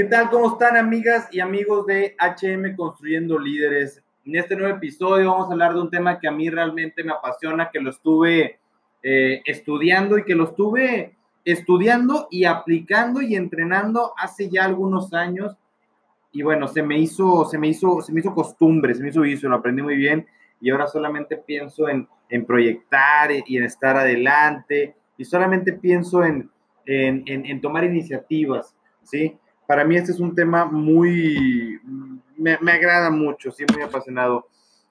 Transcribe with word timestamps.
¿Qué 0.00 0.06
tal? 0.06 0.30
¿Cómo 0.30 0.52
están 0.52 0.78
amigas 0.78 1.28
y 1.30 1.40
amigos 1.40 1.84
de 1.84 2.16
HM 2.18 2.74
Construyendo 2.74 3.38
Líderes? 3.38 4.02
En 4.24 4.34
este 4.34 4.56
nuevo 4.56 4.74
episodio 4.74 5.30
vamos 5.30 5.50
a 5.50 5.52
hablar 5.52 5.74
de 5.74 5.82
un 5.82 5.90
tema 5.90 6.18
que 6.18 6.26
a 6.26 6.30
mí 6.30 6.48
realmente 6.48 7.04
me 7.04 7.12
apasiona, 7.12 7.68
que 7.70 7.80
lo 7.80 7.90
estuve 7.90 8.60
eh, 9.02 9.42
estudiando 9.44 10.16
y 10.16 10.24
que 10.24 10.34
lo 10.34 10.44
estuve 10.44 11.18
estudiando 11.44 12.28
y 12.30 12.46
aplicando 12.46 13.20
y 13.20 13.34
entrenando 13.34 14.14
hace 14.16 14.48
ya 14.48 14.64
algunos 14.64 15.12
años. 15.12 15.54
Y 16.32 16.40
bueno, 16.44 16.66
se 16.66 16.82
me 16.82 16.98
hizo, 16.98 17.44
se 17.44 17.58
me 17.58 17.68
hizo, 17.68 18.00
se 18.00 18.10
me 18.14 18.20
hizo 18.20 18.34
costumbre, 18.34 18.94
se 18.94 19.02
me 19.02 19.10
hizo 19.10 19.20
vicio, 19.20 19.50
lo 19.50 19.56
aprendí 19.56 19.82
muy 19.82 19.96
bien 19.96 20.26
y 20.62 20.70
ahora 20.70 20.86
solamente 20.86 21.36
pienso 21.36 21.90
en, 21.90 22.08
en 22.30 22.46
proyectar 22.46 23.32
y 23.44 23.58
en 23.58 23.64
estar 23.64 23.98
adelante 23.98 24.94
y 25.18 25.26
solamente 25.26 25.74
pienso 25.74 26.24
en, 26.24 26.50
en, 26.86 27.22
en 27.26 27.60
tomar 27.60 27.84
iniciativas, 27.84 28.74
¿sí? 29.02 29.36
Para 29.70 29.84
mí 29.84 29.94
este 29.94 30.10
es 30.10 30.18
un 30.18 30.34
tema 30.34 30.64
muy, 30.64 31.80
me, 32.36 32.72
agrada 32.72 33.08
mucho, 33.08 33.52
sí, 33.52 33.64
muy 33.72 33.84
apasionado. 33.84 34.48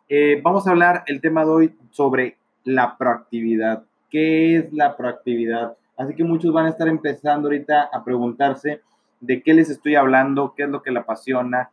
Eh, 0.08 0.40
vamos 0.42 0.66
a 0.66 0.70
hablar 0.70 1.04
el 1.08 1.20
tema 1.20 1.44
de 1.44 1.52
hoy 1.52 1.76
sobre 1.90 2.38
la 2.64 2.98
proactividad. 2.98 3.84
¿Qué 4.10 4.56
es 4.56 4.72
la 4.72 4.96
proactividad? 4.96 5.76
Así 5.98 6.16
que 6.16 6.24
muchos 6.24 6.54
van 6.54 6.68
a 6.68 6.70
estar 6.70 6.88
empezando 6.88 7.50
ahorita 7.50 7.90
a 7.92 8.06
preguntarse 8.06 8.80
de 9.20 9.44
qué 9.44 9.54
les 9.54 9.70
estoy 9.70 9.96
hablando, 9.96 10.54
qué 10.56 10.64
es 10.64 10.70
lo 10.70 10.82
que 10.82 10.92
le 10.92 11.00
apasiona, 11.00 11.72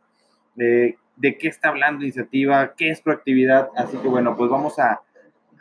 de, 0.55 0.97
de 1.15 1.37
qué 1.37 1.47
está 1.47 1.69
hablando 1.69 2.03
iniciativa, 2.03 2.73
qué 2.75 2.89
es 2.89 2.99
proactividad. 2.99 3.69
Así 3.77 3.95
que 3.95 4.09
bueno, 4.09 4.35
pues 4.35 4.51
vamos 4.51 4.79
a, 4.79 4.99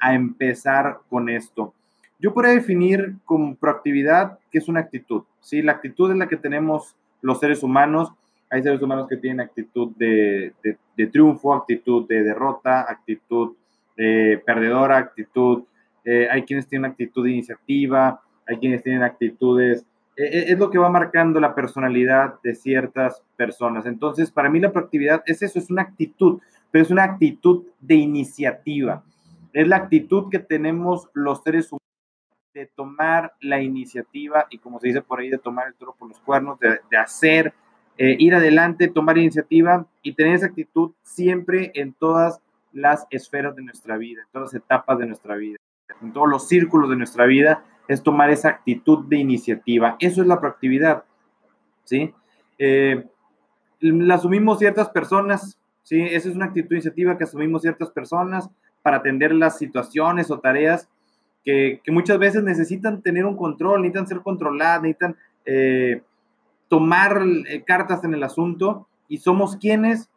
a 0.01 0.15
empezar 0.17 0.99
con 1.09 1.29
esto. 1.29 1.75
Yo 2.19 2.35
podría 2.35 2.55
definir 2.55 3.15
como 3.25 3.55
proactividad 3.55 4.41
que 4.51 4.59
es 4.59 4.67
una 4.67 4.81
actitud. 4.81 5.23
¿sí? 5.41 5.63
La 5.63 5.71
actitud 5.71 6.11
es 6.11 6.19
la 6.19 6.27
que 6.27 6.37
tenemos 6.37 6.97
los 7.23 7.41
seres 7.41 7.63
humanos. 7.63 8.13
Hay 8.51 8.63
seres 8.63 8.81
humanos 8.81 9.09
que 9.09 9.17
tienen 9.17 9.41
actitud 9.41 9.93
de, 9.97 10.53
triunfo, 11.13 11.55
actitud 11.55 12.07
de 12.07 12.23
derrota, 12.23 12.87
actitud 12.89 13.55
eh, 13.97 14.41
perdedora, 14.45 14.99
actitud, 14.99 15.65
eh, 16.05 16.29
hay 16.31 16.43
quienes 16.43 16.69
tienen 16.69 16.91
actitud 16.91 17.25
de 17.25 17.33
iniciativa, 17.33 18.21
hay 18.47 18.59
quienes 18.59 18.83
tienen 18.83 19.03
actitudes, 19.03 19.85
eh, 20.17 20.47
es 20.49 20.59
lo 20.59 20.71
que 20.71 20.79
va 20.79 20.89
marcando 20.89 21.41
la 21.41 21.55
personalidad 21.55 22.41
de 22.43 22.55
ciertas 22.55 23.23
personas. 23.37 23.87
Entonces, 23.87 24.31
para 24.31 24.49
mí 24.49 24.61
la 24.61 24.73
proactividad 24.73 25.23
es 25.27 25.43
eso, 25.43 25.59
es 25.59 25.71
una 25.71 25.83
actitud, 25.83 26.41
pero 26.71 26.85
es 26.85 26.91
una 26.91 27.05
actitud 27.05 27.65
de 27.81 27.97
iniciativa. 27.97 29.03
Es 29.53 29.69
la 29.69 29.77
actitud 29.77 30.31
que 30.31 30.39
tenemos 30.39 31.09
los 31.13 31.43
seres 31.43 31.71
humanos 31.73 31.86
de 32.57 32.65
tomar 32.65 33.35
la 33.41 33.61
iniciativa 33.61 34.47
y 34.49 34.57
como 34.57 34.81
se 34.81 34.87
dice 34.89 35.03
por 35.03 35.21
ahí, 35.21 35.29
de 35.29 35.37
tomar 35.37 35.67
el 35.69 35.75
toro 35.75 35.95
por 35.95 36.09
los 36.09 36.19
cuernos, 36.21 36.59
de, 36.59 36.97
hacer, 36.97 37.53
eh, 37.99 38.17
ir 38.19 38.35
adelante, 38.35 38.89
tomar 38.89 39.19
iniciativa 39.19 39.87
y 40.03 40.15
tener 40.15 40.37
esa 40.37 40.47
actitud 40.47 40.93
siempre 41.03 41.71
en 41.75 41.93
todas 41.93 42.41
las 42.73 43.07
esferas 43.11 43.55
de 43.57 43.63
nuestra 43.63 43.99
vida, 43.99 44.23
en 44.23 44.29
todas 44.33 44.55
las 44.55 44.63
etapas 44.63 44.99
de 44.99 45.05
nuestra 45.05 45.37
vida, 45.37 45.59
en 46.01 46.15
todos 46.15 46.31
los 46.31 46.49
círculos 46.49 46.89
de 46.89 46.97
nuestra 46.97 47.27
vida, 47.27 47.63
es 47.89 48.03
tomar 48.03 48.31
esa 48.31 48.49
actitud 48.49 49.05
de 49.05 49.19
iniciativa. 49.19 49.97
Eso 50.01 50.23
es 50.23 50.27
la 50.27 50.41
proactividad, 50.41 51.05
¿sí? 51.85 52.15
Eh, 52.59 53.05
la 53.81 54.15
asumimos 54.15 54.61
ciertas 54.61 54.89
personas, 54.89 55.59
¿sí? 55.83 56.01
Esa 56.01 56.31
es 56.31 56.35
una 56.35 56.47
actitud 56.47 56.71
de 56.71 56.77
iniciativa 56.77 57.19
que 57.19 57.25
asumimos 57.25 57.61
ciertas 57.61 57.91
personas 57.91 58.49
para 58.81 58.97
atender 58.97 59.35
las 59.35 59.59
situaciones 59.59 60.31
o 60.31 60.41
tareas 60.41 60.89
que, 61.47 61.81
muchas 61.93 62.19
veces 62.19 62.43
necesitan 62.43 63.01
tener 63.01 63.25
un 63.25 63.37
control, 63.37 63.81
necesitan 63.81 64.09
ser 64.09 64.21
controladas, 64.21 64.83
necesitan 64.83 65.17
eh, 65.45 66.03
tomar 66.69 67.23
eh, 67.49 67.63
cartas 67.63 68.03
en 68.03 68.15
el 68.15 68.23
asunto 68.25 68.89
y 69.07 69.19
somos 69.19 69.57
quienes 69.57 70.11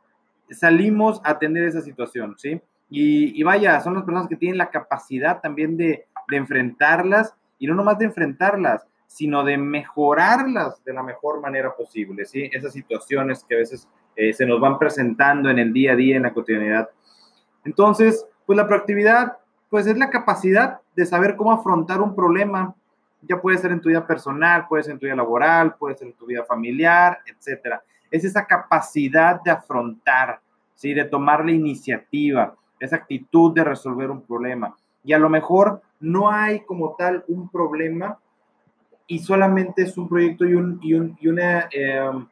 salimos 0.49 1.21
a 1.23 1.31
atender 1.31 1.65
esa 1.65 1.81
situación, 1.81 2.33
¿sí? 2.39 2.59
Y, 2.91 3.43
vaya, 3.43 3.79
son 3.81 3.93
las 3.93 4.03
personas 4.03 4.27
que 4.27 4.35
tienen 4.35 4.57
la 4.57 4.71
capacidad 4.71 5.41
también 5.41 5.77
de, 5.77 6.07
enfrentarlas 6.31 7.35
y 7.59 7.67
no 7.67 7.75
nomás 7.75 7.97
de 7.99 8.05
enfrentarlas, 8.05 8.85
sino 9.07 9.43
de 9.43 9.57
mejorarlas 9.57 10.83
de 10.83 10.93
la 10.93 11.03
mejor 11.03 11.41
manera 11.41 11.75
posible, 11.75 12.25
¿sí? 12.25 12.49
Esas 12.51 12.73
situaciones 12.73 13.45
que 13.47 13.55
a 13.55 13.59
veces 13.59 13.87
eh, 14.15 14.33
se 14.33 14.47
nos 14.47 14.59
van 14.59 14.79
presentando 14.79 15.51
en 15.51 15.59
el 15.59 15.71
día 15.73 15.93
a 15.93 15.95
día, 15.95 16.17
en 16.17 16.23
la 16.23 16.33
cotidianidad. 16.33 16.89
Entonces, 17.63 18.25
pues 18.47 18.57
la 18.57 18.67
proactividad 18.67 19.37
pues 19.69 19.87
es 19.87 19.97
la 19.97 20.09
capacidad 20.09 20.79
de 20.95 21.05
saber 21.05 21.35
cómo 21.35 21.51
afrontar 21.51 22.01
un 22.01 22.15
problema. 22.15 22.75
Ya 23.21 23.39
puede 23.39 23.57
ser 23.57 23.71
en 23.71 23.81
tu 23.81 23.89
vida 23.89 24.05
personal, 24.05 24.67
puede 24.67 24.83
ser 24.83 24.93
en 24.93 24.99
tu 24.99 25.05
vida 25.05 25.15
laboral, 25.15 25.75
puede 25.75 25.95
ser 25.95 26.07
en 26.07 26.13
tu 26.13 26.25
vida 26.25 26.43
familiar, 26.43 27.19
etcétera. 27.25 27.81
Es 28.09 28.23
esa 28.23 28.45
capacidad 28.45 29.41
de 29.41 29.51
afrontar, 29.51 30.39
¿sí? 30.73 30.93
de 30.93 31.05
tomar 31.05 31.45
la 31.45 31.51
iniciativa, 31.51 32.55
esa 32.79 32.95
actitud 32.95 33.53
de 33.53 33.63
resolver 33.63 34.09
un 34.09 34.21
problema. 34.21 34.75
Y 35.03 35.13
a 35.13 35.19
lo 35.19 35.29
mejor 35.29 35.81
no 35.99 36.31
hay 36.31 36.61
como 36.61 36.95
tal 36.95 37.23
un 37.27 37.49
problema 37.49 38.17
y 39.05 39.19
solamente 39.19 39.83
es 39.83 39.97
un 39.97 40.07
proyecto 40.07 40.45
y, 40.45 40.53
un, 40.53 40.79
y, 40.81 40.93
un, 40.93 41.17
y 41.19 41.27
una, 41.27 41.67
em, 41.71 42.27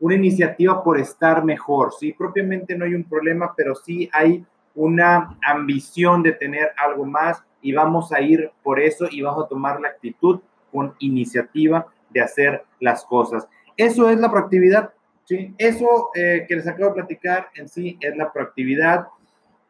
una 0.00 0.14
iniciativa 0.14 0.82
por 0.82 0.98
estar 0.98 1.44
mejor. 1.44 1.92
¿sí? 1.92 2.12
Propiamente 2.12 2.76
no 2.76 2.84
hay 2.84 2.94
un 2.94 3.04
problema, 3.04 3.52
pero 3.56 3.74
sí 3.74 4.08
hay 4.12 4.44
una 4.74 5.36
ambición 5.42 6.22
de 6.22 6.32
tener 6.32 6.72
algo 6.76 7.04
más 7.04 7.42
y 7.62 7.72
vamos 7.72 8.12
a 8.12 8.20
ir 8.20 8.50
por 8.62 8.80
eso 8.80 9.06
y 9.10 9.22
vamos 9.22 9.44
a 9.44 9.48
tomar 9.48 9.80
la 9.80 9.88
actitud 9.88 10.40
con 10.70 10.94
iniciativa 10.98 11.86
de 12.10 12.20
hacer 12.20 12.64
las 12.80 13.04
cosas. 13.04 13.48
Eso 13.76 14.08
es 14.08 14.18
la 14.20 14.30
proactividad, 14.30 14.92
¿sí? 15.24 15.54
Eso 15.58 16.10
eh, 16.14 16.44
que 16.48 16.56
les 16.56 16.66
acabo 16.66 16.90
de 16.90 16.94
platicar 16.94 17.48
en 17.54 17.68
sí 17.68 17.96
es 18.00 18.16
la 18.16 18.32
proactividad. 18.32 19.08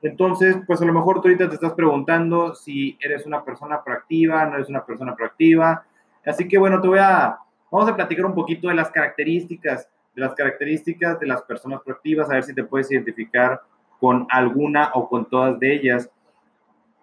Entonces, 0.03 0.57
pues 0.67 0.83
a 0.83 0.85
lo 0.85 0.93
mejor 0.93 1.21
tú 1.21 1.29
ahorita 1.29 1.49
te 1.49 1.55
estás 1.55 1.73
preguntando 1.73 2.55
si 2.55 2.99
eres 3.01 3.27
una 3.27 3.45
persona 3.45 3.83
proactiva, 3.83 4.45
no 4.45 4.57
eres 4.57 4.69
una 4.69 4.85
persona 4.85 5.15
proactiva. 5.15 5.85
Así 6.27 6.49
que 6.49 6.59
bueno, 6.59 6.81
te 6.81 6.89
voy 6.89 6.99
a, 6.99 7.39
vamos 7.71 7.89
a 7.89 7.97
platicar 7.97 8.27
un 8.27 8.35
poquito 8.35 8.69
de 8.69 8.75
las 8.75 8.91
características, 8.91 9.89
de 10.15 10.21
las 10.21 10.35
características 10.35 11.21
de 11.21 11.27
las 11.27 11.43
personas 11.43 11.81
proactivas, 11.83 12.29
a 12.29 12.35
ver 12.35 12.45
si 12.45 12.55
te 12.55 12.65
puedes 12.65 12.91
identificar 12.91 13.61
con 14.05 14.27
alguna 14.29 14.91
o 14.93 15.09
con 15.09 15.25
todas 15.31 15.59
de 15.59 15.77
ellas. 15.77 16.11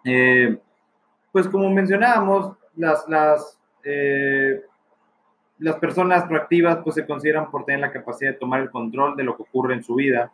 Eh, 0.06 0.56
pues 1.32 1.48
como 1.48 1.68
mencionábamos, 1.72 2.56
las, 2.76 3.10
las, 3.10 3.60
eh, 3.84 4.62
las 5.58 5.78
personas 5.78 6.26
proactivas 6.26 6.78
pues 6.84 6.94
se 6.94 7.08
consideran 7.08 7.50
por 7.50 7.66
tener 7.66 7.82
la 7.82 7.92
capacidad 7.92 8.34
de 8.34 8.38
tomar 8.38 8.62
el 8.62 8.70
control 8.70 9.16
de 9.16 9.24
lo 9.24 9.36
que 9.36 9.42
ocurre 9.42 9.74
en 9.74 9.84
su 9.84 9.96
vida, 9.96 10.32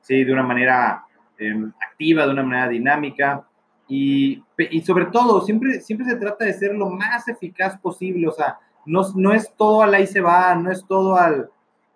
¿sí? 0.00 0.24
de 0.24 0.32
una 0.32 0.42
manera 0.42 1.04
em, 1.36 1.70
activa, 1.86 2.24
de 2.24 2.32
una 2.32 2.42
manera 2.42 2.68
dinámica. 2.68 3.44
Y, 3.86 4.42
y, 4.56 4.80
sobre 4.80 5.04
todo, 5.04 5.42
siempre, 5.42 5.82
siempre 5.82 6.08
se 6.08 6.16
trata 6.16 6.46
de 6.46 6.54
ser 6.54 6.74
lo 6.74 6.88
más 6.88 7.28
eficaz 7.28 7.78
posible, 7.78 8.26
o 8.26 8.32
sea, 8.32 8.58
no, 8.86 9.02
no 9.16 9.34
es 9.34 9.52
todo 9.54 9.82
al 9.82 9.92
ahí 9.92 10.06
se 10.06 10.22
va, 10.22 10.54
no 10.54 10.72
es 10.72 10.82
todo 10.86 11.14
al, 11.14 11.50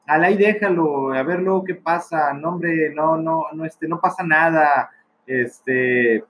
al 0.07 0.25
ahí 0.25 0.37
déjalo, 0.37 1.13
a 1.13 1.23
ver 1.23 1.41
luego 1.41 1.65
qué 1.65 1.75
pasa, 1.75 2.33
no 2.33 2.51
hombre, 2.51 2.93
no, 2.95 3.17
no, 3.17 3.45
no, 3.53 3.65
este, 3.65 3.87
no 3.87 4.01
pasa 4.01 4.23
nada, 4.23 4.91
este, 5.27 6.25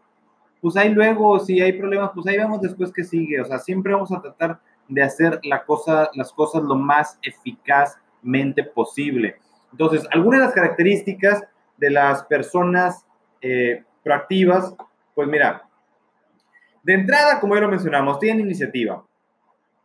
pues 0.61 0.77
ahí 0.77 0.91
luego, 0.91 1.39
si 1.41 1.61
hay 1.61 1.73
problemas, 1.73 2.11
pues 2.15 2.27
ahí 2.27 2.37
vemos 2.37 2.61
después 2.61 2.93
qué 2.93 3.05
sigue, 3.05 3.41
o 3.41 3.45
sea, 3.45 3.59
siempre 3.59 3.95
vamos 3.95 4.13
a 4.13 4.21
tratar 4.21 4.61
de 4.89 5.03
hacer 5.03 5.41
las 5.45 5.63
cosas 6.33 6.63
lo 6.63 6.75
más 6.75 7.19
eficazmente 7.23 8.65
posible. 8.65 9.37
Entonces, 9.71 10.07
algunas 10.11 10.41
de 10.41 10.47
las 10.47 10.55
características 10.55 11.45
de 11.77 11.91
las 11.91 12.25
personas 12.25 13.07
eh, 13.41 13.85
proactivas, 14.03 14.75
pues 15.15 15.29
mira, 15.29 15.63
de 16.83 16.95
entrada, 16.95 17.41
como 17.41 17.55
ya 17.55 17.63
lo 17.63 17.69
mencionamos, 17.69 18.19
tienen 18.19 18.47
iniciativa. 18.47 19.05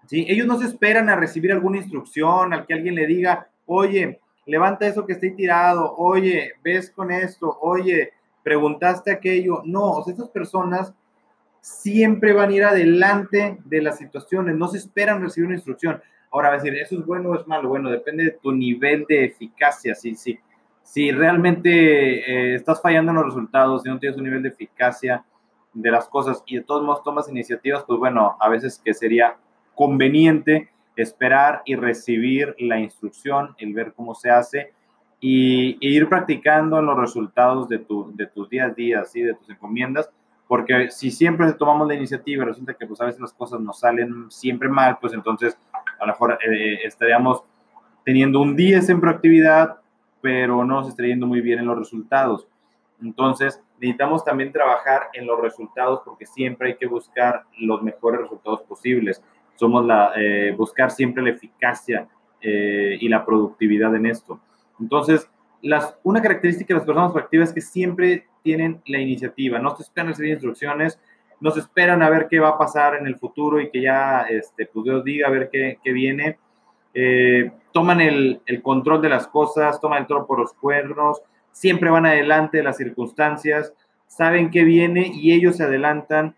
¿sí? 0.08 0.26
Ellos 0.28 0.48
no 0.48 0.58
se 0.58 0.66
esperan 0.66 1.10
a 1.10 1.16
recibir 1.16 1.52
alguna 1.52 1.78
instrucción, 1.78 2.54
al 2.54 2.66
que 2.66 2.74
alguien 2.74 2.96
le 2.96 3.06
diga, 3.06 3.48
oye, 3.66 4.20
levanta 4.46 4.88
eso 4.88 5.06
que 5.06 5.14
esté 5.14 5.32
tirado, 5.32 5.96
oye, 5.98 6.54
ves 6.64 6.92
con 6.92 7.12
esto, 7.12 7.58
oye, 7.62 8.14
preguntaste 8.44 9.12
aquello. 9.12 9.62
No, 9.66 9.92
o 9.92 10.04
sea, 10.04 10.14
estas 10.14 10.30
personas 10.30 10.94
siempre 11.62 12.32
van 12.34 12.50
a 12.50 12.54
ir 12.54 12.64
adelante 12.64 13.58
de 13.66 13.82
las 13.82 13.98
situaciones, 13.98 14.56
no 14.56 14.68
se 14.68 14.78
esperan 14.78 15.22
recibir 15.22 15.48
una 15.48 15.56
instrucción. 15.56 16.02
Ahora 16.32 16.50
va 16.50 16.56
decir, 16.58 16.76
¿eso 16.76 17.00
es 17.00 17.06
bueno 17.06 17.30
o 17.30 17.36
es 17.36 17.48
malo? 17.48 17.70
Bueno, 17.70 17.90
depende 17.90 18.26
de 18.26 18.32
tu 18.32 18.52
nivel 18.52 19.06
de 19.08 19.26
eficacia, 19.26 19.96
sí, 19.96 20.16
sí. 20.16 20.38
Si 20.84 21.12
realmente 21.12 21.72
eh, 21.72 22.56
estás 22.56 22.82
fallando 22.82 23.12
en 23.12 23.16
los 23.16 23.26
resultados, 23.26 23.82
si 23.82 23.90
no 23.90 23.98
tienes 23.98 24.18
un 24.18 24.26
nivel 24.26 24.44
de 24.44 24.50
eficacia 24.50 25.26
de 25.74 25.92
las 25.92 26.08
cosas 26.08 26.44
y 26.46 26.58
de 26.58 26.62
todos 26.64 26.84
modos 26.84 27.04
tomas 27.04 27.28
iniciativas, 27.30 27.84
pues 27.86 27.98
bueno, 27.98 28.38
a 28.40 28.50
veces 28.50 28.80
que 28.84 28.94
sería 28.94 29.38
conveniente 29.74 30.70
esperar 30.96 31.62
y 31.66 31.76
recibir 31.76 32.56
la 32.60 32.80
instrucción, 32.80 33.56
el 33.58 33.74
ver 33.74 33.94
cómo 33.94 34.16
se 34.16 34.30
hace 34.30 34.74
y, 35.20 35.78
ir 35.82 36.08
practicando 36.08 36.82
los 36.82 36.98
resultados 36.98 37.68
de, 37.68 37.80
tu, 37.80 38.12
de 38.16 38.28
tus 38.28 38.50
días 38.50 38.72
a 38.72 38.74
día, 38.74 39.04
de 39.04 39.34
tus 39.34 39.50
encomiendas, 39.50 40.10
porque 40.48 40.92
si 40.92 41.12
siempre 41.12 41.52
tomamos 41.54 41.88
la 41.88 41.96
iniciativa 41.96 42.44
y 42.44 42.48
resulta 42.48 42.74
que 42.74 42.86
pues 42.86 43.02
a 43.02 43.06
veces 43.06 43.22
las 43.22 43.34
cosas 43.34 43.60
nos 43.60 43.80
salen 43.80 44.30
siempre 44.30 44.70
mal, 44.70 44.98
pues 45.02 45.14
entonces 45.14 45.58
a 46.00 46.06
lo 46.06 46.14
mejor 46.14 46.38
eh, 46.46 46.80
estaríamos 46.84 47.44
teniendo 48.04 48.40
un 48.40 48.56
10 48.56 48.90
en 48.90 49.02
proactividad, 49.02 49.78
pero 50.22 50.64
no 50.64 50.84
se 50.84 50.92
está 50.92 51.04
yendo 51.04 51.26
muy 51.26 51.42
bien 51.42 51.60
en 51.60 51.66
los 51.66 51.78
resultados. 51.78 52.48
Entonces, 53.02 53.62
necesitamos 53.80 54.24
también 54.24 54.52
trabajar 54.52 55.10
en 55.14 55.26
los 55.28 55.40
resultados 55.42 56.02
porque 56.06 56.26
siempre 56.26 56.70
hay 56.70 56.76
que 56.78 56.88
buscar 56.88 57.44
los 57.58 57.82
mejores 57.82 58.22
resultados 58.22 58.62
posibles. 58.62 59.22
Somos 59.56 59.86
la, 59.86 60.12
eh, 60.16 60.54
buscar 60.58 60.92
siempre 60.92 61.24
la 61.24 61.32
eficacia 61.32 62.08
eh, 62.42 62.98
y 63.00 63.08
la 63.10 63.26
productividad 63.26 63.96
en 63.96 64.06
esto. 64.06 64.40
Entonces, 64.80 65.30
las, 65.62 65.98
una 66.04 66.22
característica 66.22 66.74
de 66.74 66.80
las 66.80 66.86
personas 66.86 67.12
proactivas 67.12 67.50
es 67.50 67.56
que 67.56 67.62
siempre 67.62 68.28
tienen 68.44 68.82
la 68.86 69.00
iniciativa, 69.00 69.58
no 69.60 69.76
se 69.76 69.84
esperan 69.84 70.10
recibir 70.10 70.34
instrucciones, 70.34 71.00
no 71.40 71.52
se 71.52 71.60
esperan 71.60 72.02
a 72.04 72.10
ver 72.10 72.28
qué 72.30 72.40
va 72.40 72.50
a 72.50 72.58
pasar 72.58 72.96
en 72.96 73.08
el 73.08 73.18
futuro 73.18 73.60
y 73.60 73.70
que 73.70 73.82
ya, 73.82 74.22
este, 74.30 74.68
pues 74.68 74.84
Dios 74.84 75.04
diga 75.04 75.28
a 75.28 75.32
ver 75.32 75.50
qué, 75.52 75.80
qué 75.84 75.92
viene. 75.92 76.38
Eh, 76.94 77.52
toman 77.74 78.00
el, 78.00 78.42
el, 78.46 78.62
control 78.62 79.02
de 79.02 79.10
las 79.10 79.28
cosas, 79.28 79.82
toman 79.82 80.00
el 80.02 80.08
toro 80.08 80.26
por 80.26 80.40
los 80.40 80.54
cuernos, 80.54 81.22
siempre 81.52 81.90
van 81.90 82.06
adelante 82.06 82.58
de 82.58 82.64
las 82.64 82.78
circunstancias, 82.78 83.74
saben 84.08 84.50
qué 84.50 84.64
viene 84.64 85.12
y 85.14 85.34
ellos 85.34 85.58
se 85.58 85.64
adelantan 85.64 86.36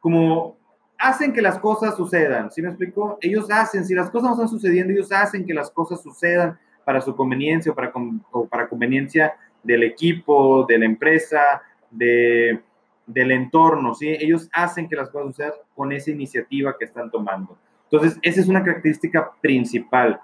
como 0.00 0.56
hacen 1.00 1.32
que 1.32 1.42
las 1.42 1.58
cosas 1.58 1.96
sucedan, 1.96 2.50
¿sí 2.50 2.60
me 2.62 2.68
explico? 2.68 3.18
Ellos 3.20 3.50
hacen, 3.50 3.84
si 3.84 3.94
las 3.94 4.10
cosas 4.10 4.28
no 4.28 4.34
están 4.34 4.48
sucediendo, 4.48 4.92
ellos 4.92 5.10
hacen 5.10 5.46
que 5.46 5.54
las 5.54 5.70
cosas 5.70 6.02
sucedan 6.02 6.58
para 6.84 7.00
su 7.00 7.16
conveniencia 7.16 7.72
o 7.72 7.74
para, 7.74 7.92
o 8.30 8.46
para 8.46 8.68
conveniencia 8.68 9.34
del 9.62 9.82
equipo, 9.82 10.64
de 10.66 10.78
la 10.78 10.84
empresa, 10.84 11.62
de, 11.90 12.60
del 13.06 13.30
entorno, 13.32 13.94
¿sí? 13.94 14.08
Ellos 14.08 14.48
hacen 14.52 14.88
que 14.88 14.96
las 14.96 15.10
cosas 15.10 15.28
sucedan 15.28 15.52
con 15.74 15.90
esa 15.92 16.10
iniciativa 16.10 16.76
que 16.78 16.84
están 16.84 17.10
tomando. 17.10 17.58
Entonces, 17.90 18.18
esa 18.22 18.40
es 18.40 18.48
una 18.48 18.62
característica 18.62 19.32
principal. 19.40 20.20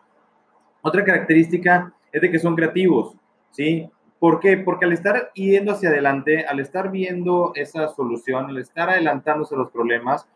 Otra 0.82 1.05
característica 1.05 1.93
es 2.12 2.20
de 2.20 2.31
que 2.31 2.38
son 2.38 2.55
creativos, 2.55 3.17
¿sí? 3.50 3.90
¿Por 4.19 4.40
qué? 4.40 4.56
Porque 4.56 4.84
al 4.84 4.93
estar 4.93 5.31
yendo 5.34 5.73
hacia 5.73 5.88
adelante, 5.88 6.44
al 6.46 6.61
estar 6.61 6.90
viendo 6.90 7.52
esa 7.55 7.88
solución, 7.88 8.46
al 8.46 8.58
estar 8.58 8.88
adelantándose 8.88 9.55
a 9.55 9.58
los 9.58 9.70
problemas, 9.70 10.26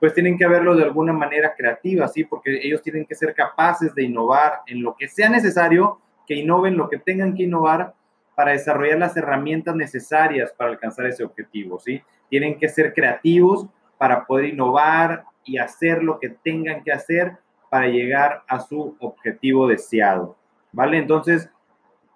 pues 0.00 0.14
tienen 0.14 0.38
que 0.38 0.46
verlo 0.46 0.76
de 0.76 0.84
alguna 0.84 1.12
manera 1.12 1.54
creativa, 1.56 2.08
¿sí? 2.08 2.24
Porque 2.24 2.60
ellos 2.62 2.82
tienen 2.82 3.04
que 3.04 3.14
ser 3.14 3.34
capaces 3.34 3.94
de 3.94 4.04
innovar 4.04 4.60
en 4.66 4.82
lo 4.82 4.94
que 4.96 5.08
sea 5.08 5.28
necesario, 5.28 6.00
que 6.26 6.34
innoven 6.34 6.76
lo 6.76 6.88
que 6.88 6.98
tengan 6.98 7.34
que 7.34 7.44
innovar 7.44 7.94
para 8.34 8.52
desarrollar 8.52 8.98
las 8.98 9.16
herramientas 9.16 9.74
necesarias 9.74 10.52
para 10.56 10.70
alcanzar 10.70 11.06
ese 11.06 11.24
objetivo, 11.24 11.78
¿sí? 11.80 12.02
Tienen 12.28 12.58
que 12.58 12.68
ser 12.68 12.94
creativos 12.94 13.66
para 13.98 14.26
poder 14.26 14.46
innovar 14.46 15.24
y 15.44 15.58
hacer 15.58 16.02
lo 16.02 16.20
que 16.20 16.28
tengan 16.28 16.84
que 16.84 16.92
hacer 16.92 17.36
para 17.70 17.88
llegar 17.88 18.44
a 18.46 18.60
su 18.60 18.96
objetivo 19.00 19.66
deseado, 19.66 20.36
¿vale? 20.72 20.98
Entonces, 20.98 21.50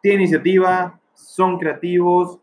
tiene 0.01 0.23
iniciativa, 0.23 1.01
son 1.15 1.59
creativos. 1.59 2.39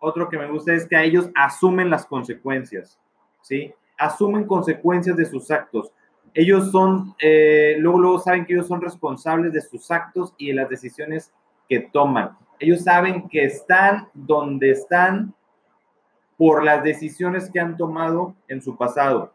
Otro 0.00 0.28
que 0.28 0.38
me 0.38 0.46
gusta 0.46 0.74
es 0.74 0.86
que 0.86 0.96
a 0.96 1.02
ellos 1.02 1.30
asumen 1.34 1.90
las 1.90 2.06
consecuencias, 2.06 3.00
¿sí? 3.42 3.74
Asumen 3.98 4.46
consecuencias 4.46 5.16
de 5.16 5.26
sus 5.26 5.50
actos. 5.50 5.92
Ellos 6.34 6.70
son, 6.70 7.14
eh, 7.20 7.76
luego, 7.78 7.98
luego 7.98 8.18
saben 8.20 8.46
que 8.46 8.54
ellos 8.54 8.68
son 8.68 8.80
responsables 8.80 9.52
de 9.52 9.60
sus 9.60 9.90
actos 9.90 10.34
y 10.38 10.48
de 10.48 10.54
las 10.54 10.68
decisiones 10.68 11.32
que 11.68 11.80
toman. 11.80 12.36
Ellos 12.58 12.82
saben 12.82 13.28
que 13.28 13.44
están 13.44 14.08
donde 14.14 14.70
están 14.70 15.34
por 16.36 16.64
las 16.64 16.82
decisiones 16.82 17.50
que 17.50 17.60
han 17.60 17.76
tomado 17.76 18.34
en 18.46 18.62
su 18.62 18.76
pasado. 18.76 19.32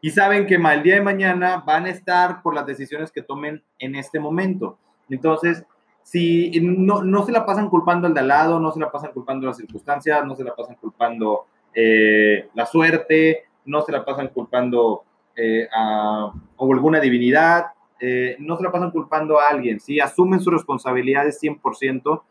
Y 0.00 0.10
saben 0.10 0.46
que 0.46 0.54
el 0.54 0.82
día 0.82 0.94
de 0.94 1.02
mañana 1.02 1.62
van 1.66 1.84
a 1.84 1.90
estar 1.90 2.42
por 2.42 2.54
las 2.54 2.64
decisiones 2.64 3.12
que 3.12 3.22
tomen 3.22 3.62
en 3.78 3.96
este 3.96 4.18
momento. 4.18 4.78
Entonces, 5.10 5.64
si 6.02 6.58
no, 6.62 7.02
no 7.02 7.26
se 7.26 7.32
la 7.32 7.44
pasan 7.44 7.68
culpando 7.68 8.06
al 8.06 8.14
de 8.14 8.20
al 8.20 8.28
lado, 8.28 8.60
no 8.60 8.72
se 8.72 8.80
la 8.80 8.90
pasan 8.90 9.12
culpando 9.12 9.46
las 9.46 9.58
circunstancias, 9.58 10.24
no 10.24 10.34
se 10.34 10.44
la 10.44 10.54
pasan 10.54 10.76
culpando 10.76 11.46
eh, 11.74 12.48
la 12.54 12.66
suerte, 12.66 13.44
no 13.64 13.82
se 13.82 13.92
la 13.92 14.04
pasan 14.04 14.28
culpando 14.28 15.04
eh, 15.36 15.68
a, 15.72 16.32
alguna 16.58 17.00
divinidad, 17.00 17.66
eh, 18.00 18.36
no 18.38 18.56
se 18.56 18.62
la 18.62 18.72
pasan 18.72 18.90
culpando 18.90 19.38
a 19.38 19.48
alguien, 19.48 19.80
¿sí? 19.80 20.00
Asumen 20.00 20.40
sus 20.40 20.52
responsabilidades 20.52 21.40
100% 21.42 22.22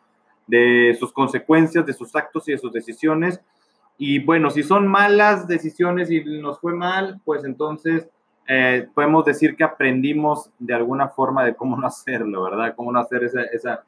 de 0.47 0.95
sus 0.99 1.13
consecuencias, 1.13 1.85
de 1.85 1.93
sus 1.93 2.15
actos 2.15 2.47
y 2.47 2.53
de 2.53 2.57
sus 2.57 2.71
decisiones. 2.71 3.39
Y 3.97 4.19
bueno, 4.19 4.49
si 4.49 4.63
son 4.63 4.87
malas 4.87 5.47
decisiones 5.47 6.09
y 6.09 6.23
nos 6.23 6.59
fue 6.59 6.73
mal, 6.73 7.21
pues 7.23 7.43
entonces 7.43 8.09
eh, 8.47 8.87
podemos 8.95 9.25
decir 9.25 9.55
que 9.55 9.63
aprendimos 9.63 10.51
de 10.57 10.73
alguna 10.73 11.09
forma 11.09 11.43
de 11.43 11.55
cómo 11.55 11.77
no 11.77 11.85
hacerlo, 11.87 12.43
¿verdad? 12.43 12.73
Cómo 12.75 12.91
no 12.91 12.99
hacer 12.99 13.23
esa, 13.23 13.43
esa 13.43 13.83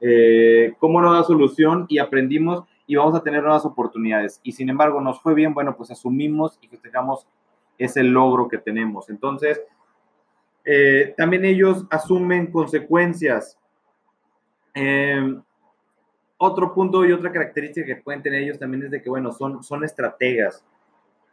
eh, 0.00 0.74
cómo 0.78 1.00
no 1.00 1.12
dar 1.12 1.24
solución 1.24 1.86
y 1.88 1.98
aprendimos 1.98 2.64
y 2.86 2.96
vamos 2.96 3.14
a 3.14 3.22
tener 3.22 3.42
nuevas 3.42 3.64
oportunidades. 3.64 4.40
Y 4.42 4.52
sin 4.52 4.68
embargo, 4.68 5.00
nos 5.00 5.20
fue 5.20 5.34
bien, 5.34 5.54
bueno, 5.54 5.76
pues 5.76 5.90
asumimos 5.90 6.58
y 6.60 6.68
festejamos 6.68 7.26
ese 7.78 8.02
logro 8.02 8.48
que 8.48 8.58
tenemos. 8.58 9.08
Entonces, 9.08 9.62
eh, 10.64 11.14
también 11.16 11.44
ellos 11.44 11.84
asumen 11.90 12.50
consecuencias. 12.50 13.58
Eh, 14.74 15.34
otro 16.36 16.74
punto 16.74 17.04
y 17.04 17.12
otra 17.12 17.32
característica 17.32 17.86
que 17.86 17.96
pueden 17.96 18.22
tener 18.22 18.42
ellos 18.42 18.58
también 18.58 18.84
es 18.84 18.90
de 18.90 19.02
que, 19.02 19.08
bueno, 19.08 19.32
son, 19.32 19.62
son 19.62 19.84
estrategas. 19.84 20.64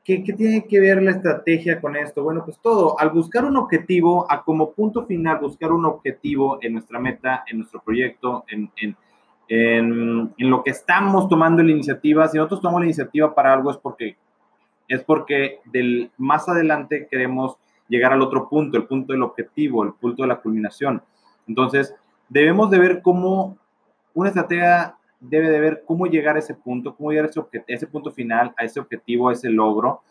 ¿Qué, 0.04 0.24
¿Qué, 0.24 0.34
tiene 0.34 0.66
que 0.66 0.80
ver 0.80 1.02
la 1.02 1.12
estrategia 1.12 1.80
con 1.80 1.96
esto? 1.96 2.24
Bueno, 2.24 2.44
pues 2.44 2.58
todo, 2.60 3.00
al 3.00 3.12
buscar 3.12 3.46
un 3.46 3.58
objetivo, 3.58 4.26
a 4.32 4.44
como 4.44 4.72
punto 4.72 5.06
final 5.06 5.40
buscar 5.40 5.72
un 5.72 5.86
objetivo 5.86 6.58
en 6.62 6.74
nuestra 6.74 7.00
meta, 7.00 7.44
en 7.48 7.60
nuestro 7.60 7.82
proyecto, 7.82 8.46
en, 8.48 8.72
en, 8.78 8.96
en, 9.54 10.34
en 10.38 10.50
lo 10.50 10.64
que 10.64 10.72
estamos 10.72 11.28
tomando 11.28 11.62
la 11.62 11.72
iniciativa, 11.72 12.26
si 12.30 12.38
nosotros 12.38 12.62
tomamos 12.62 12.80
la 12.80 12.86
iniciativa 12.86 13.36
para 13.36 13.52
algo 13.52 13.70
es 13.70 13.76
porque, 13.76 14.16
es 14.88 15.04
porque 15.04 15.60
del, 15.66 16.10
más 16.18 16.48
adelante 16.48 17.06
queremos 17.12 17.58
llegar 17.90 18.14
al 18.14 18.22
otro 18.22 18.48
punto, 18.48 18.78
el 18.78 18.86
punto 18.86 19.12
del 19.12 19.24
objetivo, 19.24 19.84
el 19.84 19.92
punto 19.92 20.22
de 20.22 20.30
la 20.30 20.38
culminación. 20.40 21.04
Entonces, 21.50 21.94
debemos 22.30 22.72
de 22.72 22.80
ver 22.80 23.02
cómo 23.02 23.58
una 24.14 24.30
estratega 24.30 24.96
debe 25.20 25.50
de 25.50 25.60
ver 25.60 25.84
cómo 25.86 26.08
llegar 26.08 26.38
a 26.38 26.40
ese 26.40 26.56
punto, 26.56 26.96
cómo 26.96 27.12
llegar 27.12 27.26
a 27.26 27.30
ese, 27.30 27.44
ese 27.68 27.88
punto 27.88 28.10
final, 28.10 28.54
a 28.58 28.64
ese 28.64 28.80
objetivo, 28.80 29.28
a 29.28 29.34
ese 29.34 29.50
logro, 29.50 30.02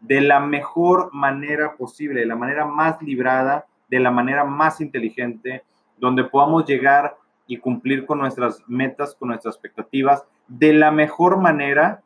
de 0.00 0.20
la 0.20 0.38
mejor 0.38 1.08
manera 1.14 1.76
posible, 1.76 2.20
de 2.20 2.26
la 2.26 2.36
manera 2.36 2.66
más 2.66 3.00
librada, 3.00 3.64
de 3.88 4.00
la 4.00 4.10
manera 4.10 4.44
más 4.44 4.82
inteligente, 4.82 5.64
donde 5.96 6.24
podamos 6.24 6.66
llegar 6.66 7.16
y 7.46 7.58
cumplir 7.58 8.06
con 8.06 8.18
nuestras 8.18 8.62
metas, 8.66 9.14
con 9.14 9.28
nuestras 9.28 9.54
expectativas, 9.54 10.24
de 10.48 10.72
la 10.72 10.90
mejor 10.90 11.38
manera 11.38 12.02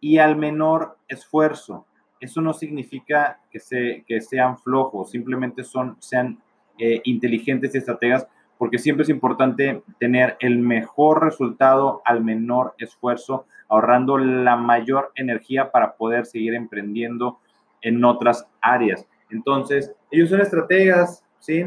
y 0.00 0.18
al 0.18 0.36
menor 0.36 0.96
esfuerzo. 1.08 1.86
Eso 2.20 2.40
no 2.40 2.52
significa 2.52 3.40
que, 3.50 3.60
se, 3.60 4.04
que 4.06 4.20
sean 4.20 4.58
flojos, 4.58 5.10
simplemente 5.10 5.64
son, 5.64 5.96
sean 6.00 6.38
eh, 6.78 7.00
inteligentes 7.04 7.74
y 7.74 7.78
estrategas, 7.78 8.26
porque 8.56 8.78
siempre 8.78 9.04
es 9.04 9.08
importante 9.08 9.82
tener 9.98 10.36
el 10.40 10.58
mejor 10.58 11.24
resultado 11.24 12.02
al 12.04 12.24
menor 12.24 12.74
esfuerzo, 12.78 13.46
ahorrando 13.68 14.18
la 14.18 14.56
mayor 14.56 15.12
energía 15.14 15.70
para 15.70 15.94
poder 15.94 16.26
seguir 16.26 16.54
emprendiendo 16.54 17.38
en 17.82 18.04
otras 18.04 18.48
áreas. 18.60 19.06
Entonces, 19.30 19.92
ellos 20.10 20.30
son 20.30 20.40
estrategas, 20.40 21.24
¿sí? 21.38 21.66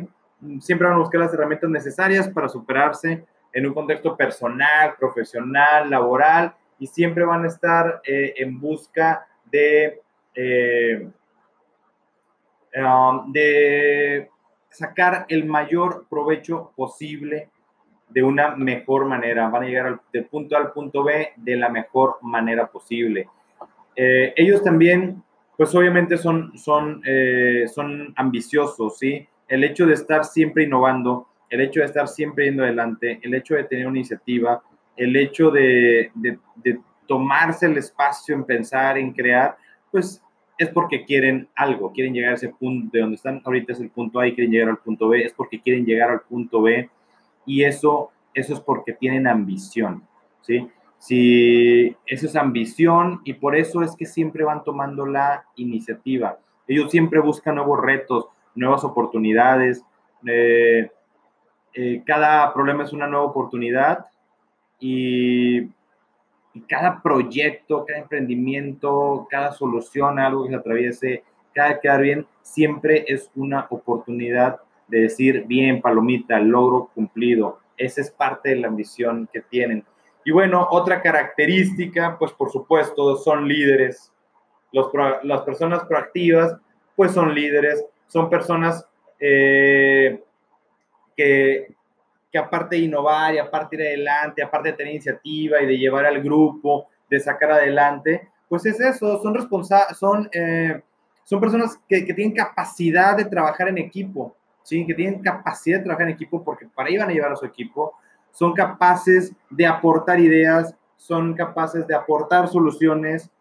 Siempre 0.60 0.88
van 0.88 0.96
a 0.96 1.00
buscar 1.00 1.22
las 1.22 1.34
herramientas 1.34 1.70
necesarias 1.70 2.28
para 2.30 2.50
superarse 2.50 3.26
en 3.54 3.68
un 3.68 3.74
contexto 3.74 4.16
personal, 4.16 4.96
profesional, 4.98 5.90
laboral, 5.90 6.54
y 6.80 6.88
siempre 6.88 7.24
van 7.24 7.44
a 7.44 7.48
estar 7.48 8.02
eh, 8.04 8.34
en 8.38 8.60
busca 8.60 9.28
de 9.52 10.02
eh, 10.34 11.08
um, 12.76 13.32
de 13.32 14.30
sacar 14.70 15.26
el 15.28 15.46
mayor 15.46 16.08
provecho 16.10 16.72
posible 16.76 17.50
de 18.10 18.24
una 18.24 18.56
mejor 18.56 19.06
manera. 19.06 19.50
Van 19.50 19.64
a 19.64 19.68
llegar 19.68 19.86
al, 19.86 20.02
del 20.12 20.26
punto 20.26 20.56
A 20.56 20.60
al 20.60 20.72
punto 20.72 21.04
B 21.04 21.34
de 21.36 21.56
la 21.56 21.70
mejor 21.70 22.18
manera 22.22 22.66
posible. 22.68 23.28
Eh, 23.96 24.34
ellos 24.36 24.64
también, 24.64 25.22
pues 25.58 25.76
obviamente 25.76 26.18
son, 26.18 26.58
son, 26.58 27.04
son 27.72 28.14
ambiciosos, 28.16 28.98
¿sí? 28.98 29.28
El 29.52 29.66
hecho 29.66 29.86
de 29.86 29.96
estar 29.96 30.24
siempre 30.24 30.64
innovando, 30.64 31.28
el 31.50 31.60
hecho 31.60 31.82
de 31.82 31.88
estar 31.88 32.08
siempre 32.08 32.46
yendo 32.46 32.64
adelante, 32.64 33.20
el 33.22 33.34
hecho 33.34 33.56
de 33.56 33.66
tener 33.66 33.86
una 33.86 33.98
iniciativa, 33.98 34.64
el 34.96 35.14
hecho 35.18 35.52
de, 35.52 36.10
de, 36.16 36.80
tomarse 37.06 37.66
el 37.66 37.78
espacio 37.78 38.34
en 38.34 38.46
pensar, 38.46 38.98
en 38.98 39.12
crear, 39.12 39.58
pues 39.92 40.24
es 40.58 40.70
porque 40.70 41.04
quieren 41.04 41.50
algo, 41.56 41.92
quieren 41.92 42.14
llegar 42.14 42.32
a 42.32 42.36
ese 42.36 42.48
punto 42.48 42.92
de 42.94 43.02
donde 43.02 43.16
están 43.18 43.42
ahorita 43.44 43.74
es 43.74 43.82
el 43.82 43.90
punto 43.90 44.22
A 44.22 44.24
quieren 44.24 44.52
llegar 44.52 44.70
al 44.70 44.78
punto 44.78 45.10
B, 45.10 45.26
es 45.26 45.34
porque 45.34 45.60
quieren 45.60 45.86
llegar 45.86 46.12
al 46.12 46.22
punto 46.22 46.62
B 46.62 46.90
y 47.46 47.64
eso, 47.64 48.12
eso 48.34 48.54
es 48.54 48.62
porque 48.62 48.94
tienen 48.94 49.28
ambición, 49.28 50.04
¿sí? 50.42 50.70
Si 50.98 51.94
eso 52.06 52.28
es 52.28 52.36
ambición 52.38 53.20
y 53.26 53.34
por 53.34 53.58
eso 53.58 53.82
es 53.82 53.96
que 53.98 54.06
siempre 54.06 54.44
van 54.44 54.64
tomando 54.64 55.06
la 55.06 55.46
iniciativa. 55.56 56.38
Ellos 56.68 56.92
siempre 56.92 57.20
buscan 57.20 57.56
nuevos 57.56 57.82
retos, 57.82 58.28
nuevas 58.56 58.84
oportunidades, 58.84 59.84
Eh, 60.28 60.90
eh, 61.74 62.04
cada 62.06 62.54
problema 62.54 62.84
es 62.84 62.94
una 62.94 63.08
nueva 63.08 63.26
oportunidad 63.26 64.06
y, 64.80 65.70
cada 66.68 67.02
proyecto, 67.02 67.86
cada 67.86 68.00
emprendimiento, 68.00 69.26
cada 69.30 69.54
solución, 69.54 70.20
algo 70.20 70.44
que 70.44 70.50
se 70.50 70.56
atraviese, 70.56 71.24
cada 71.54 71.80
quedar 71.80 72.02
bien, 72.02 72.28
siempre 72.42 73.06
es 73.08 73.32
una 73.36 73.68
oportunidad 73.70 74.60
de 74.90 75.04
decir, 75.04 75.46
bien, 75.48 75.82
palomita, 75.82 76.40
logro 76.40 76.90
cumplido. 76.94 77.60
Esa 77.78 78.02
es 78.02 78.12
parte 78.12 78.50
de 78.50 78.58
la 78.58 78.68
ambición 78.68 79.30
que 79.32 79.40
tienen. 79.40 79.86
Y 80.26 80.32
bueno, 80.32 80.68
otra 80.70 81.02
característica, 81.02 82.18
pues 82.20 82.34
por 82.34 82.52
supuesto, 82.52 83.16
son 83.16 83.48
líderes. 83.48 84.12
Los, 84.74 84.92
las 85.24 85.42
personas 85.44 85.86
proactivas, 85.86 86.58
pues 86.98 87.14
son 87.14 87.34
líderes, 87.34 87.86
son 88.12 88.30
personas 88.30 88.86
eh, 89.18 90.22
que, 91.16 91.74
que 92.30 92.38
aparte 92.38 92.76
de 92.76 92.82
innovar 92.84 93.34
y 93.34 93.38
aparte 93.38 93.78
de 93.78 93.84
ir 93.84 93.88
adelante, 93.88 94.44
aparte 94.44 94.72
de 94.72 94.78
tener 94.78 94.94
iniciativa 94.94 95.62
y 95.62 95.66
de 95.66 95.78
llevar 95.78 96.06
al 96.06 96.22
grupo, 96.22 96.88
de 97.10 97.20
sacar 97.22 97.52
adelante, 97.52 98.28
pues 98.50 98.66
es 98.66 98.82
eso, 98.82 99.22
son 99.22 99.34
responsables, 99.34 99.98
son, 99.98 100.30
eh, 100.34 100.82
son 101.24 101.40
personas 101.40 101.80
que, 101.88 102.06
que, 102.06 102.14
tienen 102.14 102.36
capacidad 102.36 103.16
de 103.16 103.24
trabajar 103.24 103.70
en 103.70 103.78
equipo, 103.78 104.36
¿sí? 104.62 104.86
que 104.86 104.94
tienen 104.94 105.22
capacidad 105.22 105.78
de 105.78 105.86
trabajar 105.86 106.08
en 106.10 106.16
equipo 106.16 106.44
porque 106.44 106.68
para 106.68 106.90
ahí 106.90 106.98
van 106.98 107.10
a 107.10 107.14
llevar 107.14 107.32
a 107.32 107.38
su 107.38 107.46
equipo, 107.46 107.94
son 108.32 108.52
capaces 108.52 109.34
de 109.50 109.66
aportar 109.66 110.20
ideas, 110.20 110.76
son 110.98 111.34
capaces 111.34 111.88
de 111.88 111.96
aportar 111.96 112.50
soluciones 112.50 113.32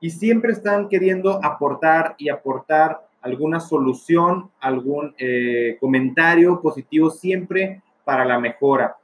y 0.00 0.10
siempre 0.10 0.50
están 0.50 0.88
queriendo 0.88 1.38
aportar 1.44 2.16
y 2.18 2.28
aportar 2.28 3.06
alguna 3.26 3.60
solución, 3.60 4.50
algún 4.60 5.14
eh, 5.18 5.76
comentario 5.80 6.60
positivo 6.60 7.10
siempre 7.10 7.82
para 8.04 8.24
la 8.24 8.38
mejora, 8.38 8.96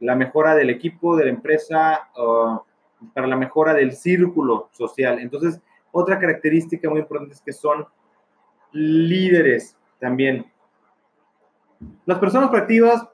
la 0.00 0.16
mejora 0.16 0.54
del 0.54 0.70
equipo, 0.70 1.14
de 1.14 1.26
la 1.26 1.30
empresa, 1.30 2.08
para 3.14 3.26
la 3.26 3.36
mejora 3.36 3.74
del 3.74 3.92
círculo 3.92 4.70
social. 4.72 5.18
Entonces, 5.20 5.60
otra 5.92 6.18
característica 6.18 6.88
muy 6.88 7.00
importante 7.00 7.34
es 7.34 7.42
que 7.42 7.52
son 7.52 7.86
líderes 8.72 9.76
también. 10.00 10.46
Las 12.06 12.18
personas 12.18 12.48
proactivas, 12.48 13.06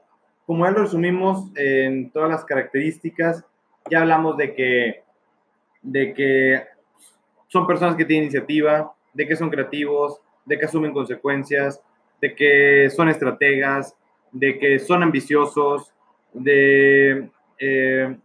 como 0.45 0.65
ya 0.65 0.71
lo 0.71 0.83
resumimos 0.83 1.51
en 1.55 2.09
todas 2.11 2.29
las 2.29 2.45
características, 2.45 3.45
ya 3.89 4.01
hablamos 4.01 4.37
de 4.37 4.53
que, 4.53 5.03
de 5.81 6.13
que 6.13 6.63
son 7.47 7.67
personas 7.67 7.95
que 7.97 8.05
tienen 8.05 8.25
iniciativa, 8.25 8.93
de 9.13 9.27
que 9.27 9.35
son 9.35 9.49
creativos, 9.49 10.22
de 10.45 10.57
que 10.57 10.65
asumen 10.65 10.93
consecuencias, 10.93 11.81
de 12.21 12.35
que 12.35 12.89
son 12.89 13.09
estrategas, 13.09 13.95
de 14.31 14.57
que 14.57 14.79
son 14.79 15.03
ambiciosos, 15.03 15.93
de, 16.33 17.29
eh, 17.59 18.17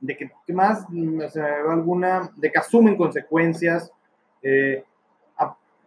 de 0.00 0.16
que, 0.16 0.30
¿qué 0.46 0.52
más? 0.52 0.86
alguna, 1.68 2.30
de 2.36 2.50
que 2.50 2.58
asumen 2.58 2.96
consecuencias. 2.96 3.92
Eh, 4.42 4.84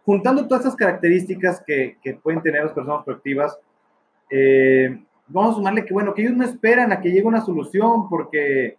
juntando 0.04 0.46
todas 0.46 0.64
estas 0.64 0.76
características 0.76 1.62
que, 1.66 1.96
que, 2.02 2.14
pueden 2.14 2.42
tener 2.42 2.62
las 2.62 2.74
personas 2.74 3.04
proactivas, 3.04 3.58
eh, 4.30 5.02
vamos 5.26 5.52
a 5.52 5.56
sumarle 5.56 5.84
que, 5.84 5.94
bueno, 5.94 6.14
que 6.14 6.22
ellos 6.22 6.36
no 6.36 6.44
esperan 6.44 6.92
a 6.92 7.00
que 7.00 7.10
llegue 7.10 7.26
una 7.26 7.40
solución 7.40 8.08
porque, 8.08 8.76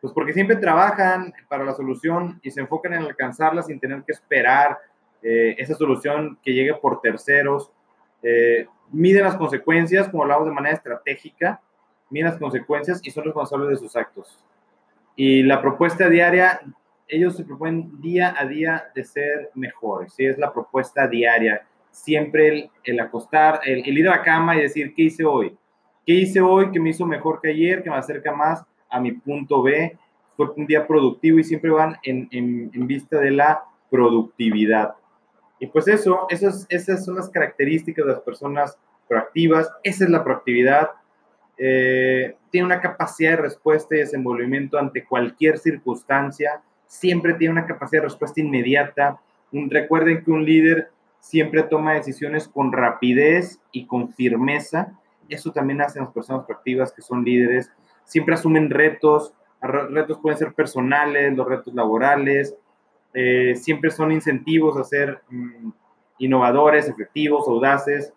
pues 0.00 0.12
porque 0.12 0.32
siempre 0.32 0.56
trabajan 0.56 1.32
para 1.48 1.64
la 1.64 1.74
solución 1.74 2.38
y 2.42 2.50
se 2.50 2.60
enfocan 2.60 2.94
en 2.94 3.02
alcanzarla 3.02 3.62
sin 3.62 3.80
tener 3.80 4.02
que 4.02 4.12
esperar 4.12 4.78
eh, 5.22 5.56
esa 5.58 5.74
solución 5.74 6.38
que 6.42 6.52
llegue 6.52 6.74
por 6.74 7.00
terceros, 7.00 7.72
eh, 8.22 8.66
miden 8.90 9.24
las 9.24 9.36
consecuencias, 9.36 10.08
como 10.08 10.22
hablamos 10.22 10.46
de 10.46 10.52
manera 10.52 10.76
estratégica, 10.76 11.60
miden 12.10 12.28
las 12.28 12.38
consecuencias 12.38 13.00
y 13.02 13.10
son 13.10 13.24
responsables 13.24 13.70
de 13.70 13.76
sus 13.76 13.96
actos. 13.96 14.44
Y 15.16 15.42
la 15.42 15.60
propuesta 15.60 16.08
diaria, 16.08 16.60
ellos 17.08 17.36
se 17.36 17.44
proponen 17.44 18.00
día 18.00 18.34
a 18.38 18.46
día 18.46 18.90
de 18.94 19.04
ser 19.04 19.50
mejores, 19.54 20.12
¿sí? 20.14 20.24
es 20.24 20.38
la 20.38 20.52
propuesta 20.52 21.06
diaria. 21.08 21.66
Siempre 21.90 22.70
el, 22.84 23.00
acostar, 23.00 23.60
el, 23.64 23.98
ir 23.98 24.08
a 24.08 24.16
la 24.16 24.22
cama 24.22 24.56
y 24.56 24.60
decir, 24.60 24.94
¿qué 24.94 25.02
hice 25.02 25.24
hoy? 25.24 25.56
¿Qué 26.06 26.12
hice 26.12 26.40
hoy 26.40 26.70
que 26.70 26.78
me 26.78 26.90
hizo 26.90 27.04
mejor 27.04 27.40
que 27.40 27.50
ayer, 27.50 27.82
que 27.82 27.90
me 27.90 27.96
acerca 27.96 28.32
más 28.32 28.64
a 28.88 29.00
mi 29.00 29.12
punto 29.12 29.62
B? 29.62 29.96
Fue 30.36 30.48
un 30.56 30.66
día 30.66 30.86
productivo 30.86 31.40
y 31.40 31.44
siempre 31.44 31.70
van 31.70 31.96
en, 32.04 32.28
en, 32.30 32.70
en 32.72 32.86
vista 32.86 33.18
de 33.18 33.32
la 33.32 33.64
productividad. 33.90 34.94
Y 35.58 35.66
pues 35.66 35.88
eso, 35.88 36.26
esas 36.30 37.04
son 37.04 37.16
las 37.16 37.30
características 37.30 38.06
de 38.06 38.12
las 38.12 38.20
personas 38.20 38.78
proactivas, 39.08 39.70
esa 39.82 40.04
es 40.04 40.10
la 40.10 40.22
proactividad. 40.22 40.90
Eh, 41.56 42.36
tiene 42.50 42.66
una 42.66 42.80
capacidad 42.80 43.32
de 43.32 43.38
respuesta 43.38 43.96
y 43.96 43.98
desenvolvimiento 43.98 44.78
ante 44.78 45.04
cualquier 45.04 45.58
circunstancia, 45.58 46.62
siempre 46.86 47.34
tiene 47.34 47.52
una 47.52 47.66
capacidad 47.66 48.02
de 48.02 48.08
respuesta 48.08 48.40
inmediata. 48.40 49.20
recuerden 49.52 50.24
que 50.24 50.30
un 50.30 50.44
líder 50.44 50.90
siempre 51.20 51.62
toma 51.62 51.94
decisiones 51.94 52.48
con 52.48 52.72
rapidez 52.72 53.60
y 53.72 53.86
con 53.86 54.12
firmeza. 54.12 54.98
Eso 55.28 55.52
también 55.52 55.80
hacen 55.80 56.02
las 56.04 56.12
personas 56.12 56.46
proactivas 56.46 56.92
que 56.92 57.02
son 57.02 57.24
líderes. 57.24 57.70
Siempre 58.04 58.34
asumen 58.34 58.70
retos. 58.70 59.34
Retos 59.60 60.18
pueden 60.20 60.38
ser 60.38 60.54
personales, 60.54 61.36
los 61.36 61.46
retos 61.46 61.74
laborales, 61.74 62.56
eh, 63.14 63.54
siempre 63.56 63.90
son 63.90 64.12
incentivos 64.12 64.76
a 64.76 64.84
ser 64.84 65.22
mm, 65.30 65.70
innovadores, 66.18 66.88
efectivos, 66.88 67.48
audaces 67.48 68.12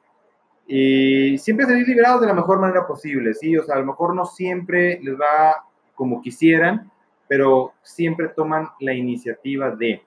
y 0.68 1.38
siempre 1.38 1.66
salir 1.66 1.88
liberados 1.88 2.22
de 2.22 2.28
la 2.28 2.34
mejor 2.34 2.60
manera 2.60 2.88
posible, 2.88 3.34
¿sí? 3.34 3.58
O 3.58 3.64
sea, 3.64 3.76
a 3.76 3.80
lo 3.80 3.86
mejor 3.86 4.16
no 4.16 4.26
siempre 4.26 5.00
les 5.02 5.20
va 5.20 5.66
como 5.96 6.22
quisieran, 6.22 6.90
pero 7.28 7.74
siempre 7.82 8.30
toman 8.30 8.70
la 8.80 8.94
iniciativa 8.94 9.72
de. 9.72 10.02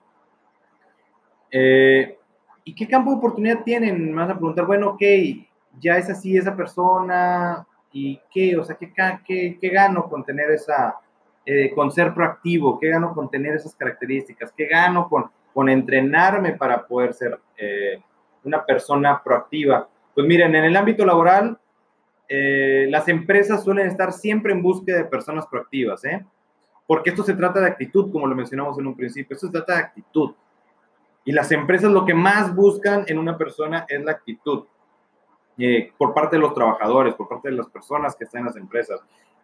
Eh, 1.51 2.17
¿Y 2.63 2.73
qué 2.73 2.87
campo 2.87 3.11
de 3.11 3.17
oportunidad 3.17 3.63
tienen? 3.63 4.09
Me 4.09 4.21
van 4.21 4.31
a 4.31 4.35
preguntar, 4.35 4.65
bueno, 4.65 4.89
ok, 4.89 5.01
ya 5.79 5.97
es 5.97 6.09
así 6.09 6.35
esa 6.35 6.55
persona, 6.55 7.65
¿y 7.91 8.19
qué? 8.31 8.57
O 8.57 8.63
sea, 8.63 8.75
¿qué, 8.75 8.91
qué, 9.25 9.57
qué 9.59 9.69
gano 9.69 10.09
con 10.09 10.23
tener 10.23 10.49
esa, 10.51 10.95
eh, 11.45 11.71
con 11.75 11.91
ser 11.91 12.13
proactivo? 12.13 12.79
¿Qué 12.79 12.89
gano 12.89 13.13
con 13.13 13.29
tener 13.29 13.55
esas 13.55 13.75
características? 13.75 14.51
¿Qué 14.51 14.65
gano 14.65 15.07
con, 15.07 15.29
con 15.53 15.69
entrenarme 15.69 16.53
para 16.53 16.87
poder 16.87 17.13
ser 17.13 17.39
eh, 17.57 18.01
una 18.43 18.65
persona 18.65 19.21
proactiva? 19.23 19.87
Pues 20.15 20.25
miren, 20.25 20.55
en 20.55 20.63
el 20.65 20.75
ámbito 20.75 21.05
laboral, 21.05 21.59
eh, 22.27 22.87
las 22.89 23.07
empresas 23.07 23.63
suelen 23.63 23.87
estar 23.87 24.11
siempre 24.11 24.53
en 24.53 24.63
búsqueda 24.63 24.97
de 24.97 25.05
personas 25.05 25.45
proactivas, 25.45 26.03
¿eh? 26.05 26.25
Porque 26.87 27.11
esto 27.11 27.23
se 27.23 27.35
trata 27.35 27.59
de 27.59 27.67
actitud, 27.67 28.11
como 28.11 28.25
lo 28.25 28.35
mencionamos 28.35 28.79
en 28.79 28.87
un 28.87 28.95
principio, 28.95 29.35
esto 29.35 29.47
se 29.47 29.53
trata 29.53 29.75
de 29.75 29.79
actitud. 29.79 30.33
Y 31.25 31.31
las 31.31 31.51
empresas 31.51 31.91
lo 31.91 32.05
que 32.05 32.13
más 32.13 32.55
buscan 32.55 33.03
en 33.07 33.19
una 33.19 33.37
persona 33.37 33.85
es 33.87 34.03
la 34.03 34.11
actitud. 34.11 34.65
por 35.97 36.13
parte 36.13 36.35
de 36.35 36.41
los 36.41 36.53
trabajadores, 36.53 37.13
por 37.13 37.27
parte 37.29 37.49
de 37.49 37.55
las 37.55 37.67
personas 37.67 38.15
que 38.15 38.25
están 38.25 38.41
en 38.41 38.47
las 38.47 38.55
empresas. 38.55 38.99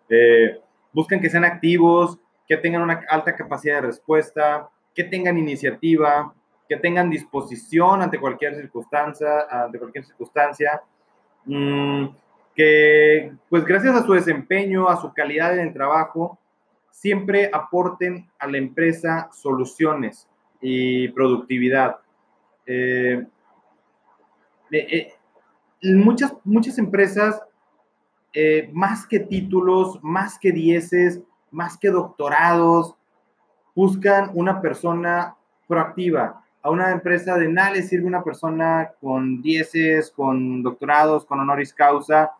Eh, 0.10 0.60
buscan 0.94 1.20
que 1.20 1.30
sean 1.30 1.46
activos, 1.46 2.20
que 2.48 2.58
tengan 2.58 2.82
una 2.82 3.02
alta 3.10 3.36
capacidad 3.36 3.76
de 3.76 3.88
respuesta, 3.88 4.70
que 4.94 5.04
tengan 5.04 5.38
iniciativa, 5.38 6.34
que 6.68 6.78
tengan 6.78 7.10
disposición 7.10 8.02
ante 8.02 8.20
cualquier 8.20 8.56
circunstancia, 8.56 9.48
ante 9.50 9.80
cualquier 9.80 10.06
circunstancia, 10.06 10.82
mm, 11.46 12.08
que 12.56 13.34
pues 13.50 13.66
gracias 13.66 13.96
a 13.96 14.06
su 14.06 14.14
desempeño, 14.14 14.90
a 14.90 15.00
su 15.00 15.14
calidad 15.14 15.54
en 15.54 15.68
el 15.68 15.74
trabajo, 15.74 16.40
siempre 16.90 17.50
aporten 17.52 18.30
a 18.38 18.48
la 18.48 18.58
empresa 18.58 19.30
soluciones 19.32 20.28
y 20.62 21.08
productividad. 21.10 21.98
Eh, 22.66 23.26
eh, 24.72 24.88
eh, 24.92 25.14
muchas, 25.96 26.34
muchas 26.44 26.78
empresas 26.78 27.42
eh, 28.34 28.70
más 28.74 29.06
que 29.06 29.20
títulos, 29.20 30.00
más 30.02 30.40
que 30.40 30.52
dieces, 30.52 31.22
más 31.52 31.78
que 31.78 31.90
doctorados, 31.90 32.96
buscan 33.76 34.32
una 34.34 34.62
persona 34.62 35.36
proactiva. 35.68 36.44
A 36.62 36.70
una 36.70 36.92
empresa 36.92 37.38
de 37.38 37.50
nada 37.50 37.72
le 37.72 37.84
sirve 37.84 38.08
una 38.08 38.24
persona 38.24 38.92
con 39.02 39.42
dieces, 39.42 40.12
con 40.12 40.62
doctorados, 40.62 41.26
con 41.26 41.40
honoris 41.40 41.74
causa, 41.74 42.32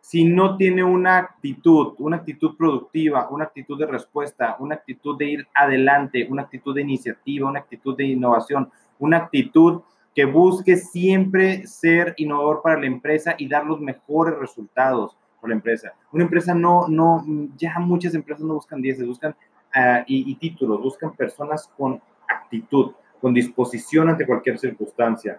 si 0.00 0.24
no 0.24 0.56
tiene 0.56 0.82
una 0.82 1.18
actitud, 1.18 1.94
una 1.98 2.16
actitud 2.16 2.56
productiva, 2.56 3.28
una 3.30 3.44
actitud 3.44 3.78
de 3.78 3.84
respuesta, 3.84 4.56
una 4.58 4.76
actitud 4.76 5.18
de 5.18 5.26
ir 5.26 5.48
adelante, 5.52 6.26
una 6.30 6.42
actitud 6.42 6.74
de 6.74 6.80
iniciativa, 6.80 7.50
una 7.50 7.58
actitud 7.58 7.94
de 7.94 8.04
innovación, 8.06 8.70
una 8.98 9.18
actitud 9.18 9.82
que 10.18 10.24
busque 10.24 10.76
siempre 10.76 11.64
ser 11.68 12.12
innovador 12.16 12.60
para 12.60 12.80
la 12.80 12.86
empresa 12.88 13.36
y 13.38 13.46
dar 13.46 13.64
los 13.64 13.80
mejores 13.80 14.36
resultados 14.36 15.16
por 15.40 15.48
la 15.48 15.54
empresa. 15.54 15.94
Una 16.10 16.24
empresa 16.24 16.56
no, 16.56 16.88
no, 16.88 17.24
ya 17.56 17.78
muchas 17.78 18.14
empresas 18.14 18.44
no 18.44 18.54
buscan 18.54 18.82
10, 18.82 19.06
buscan 19.06 19.36
uh, 19.76 20.02
y, 20.08 20.34
títulos, 20.34 20.82
buscan 20.82 21.14
personas 21.14 21.70
con 21.76 22.02
actitud, 22.28 22.94
con 23.20 23.32
disposición 23.32 24.08
ante 24.08 24.26
cualquier 24.26 24.58
circunstancia. 24.58 25.36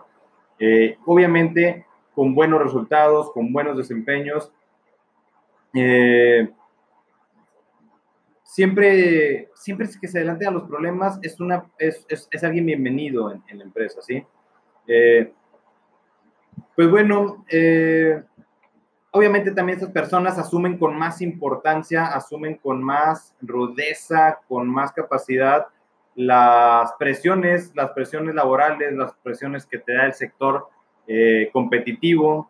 Eh, 0.58 0.98
obviamente, 1.06 1.86
con 2.16 2.34
buenos 2.34 2.64
resultados, 2.64 3.34
con 3.34 3.52
buenos 3.52 3.76
desempeños. 3.76 4.50
Eh, 5.74 6.50
siempre, 8.44 9.50
siempre 9.56 9.90
que 10.00 10.08
se 10.08 10.20
adelante 10.20 10.46
a 10.46 10.52
los 10.52 10.64
problemas 10.64 11.20
es, 11.22 11.38
una, 11.42 11.66
es, 11.78 12.08
es, 12.08 12.44
alguien 12.46 12.66
bienvenido 12.66 13.30
en, 13.30 13.58
la 13.58 13.66
empresa, 13.66 14.02
¿sí? 14.02 14.24
Eh, 14.92 15.32
pues 16.76 16.90
bueno, 16.90 17.46
eh, 17.52 18.24
obviamente 19.12 19.52
también 19.52 19.78
estas 19.78 19.92
personas 19.92 20.40
asumen 20.40 20.80
con 20.80 20.98
más 20.98 21.22
importancia, 21.22 22.08
asumen 22.08 22.56
con 22.56 22.84
más 22.84 23.36
rudeza, 23.40 24.40
con 24.48 24.68
más 24.68 24.92
capacidad 24.92 25.68
las 26.16 26.92
presiones, 26.94 27.72
las 27.76 27.92
presiones 27.92 28.34
laborales, 28.34 28.92
las 28.94 29.14
presiones 29.22 29.68
que 29.68 29.78
te 29.78 29.94
da 29.94 30.08
el 30.08 30.14
sector 30.14 30.68
eh, 31.08 31.50
competitivo, 31.54 32.50